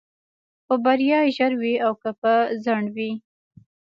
خو 0.65 0.73
بريا 0.85 1.19
ژر 1.35 1.51
وي 1.61 1.75
او 1.85 1.91
که 2.01 2.09
په 2.21 2.31
ځنډ 2.63 2.85
وي. 2.95 3.11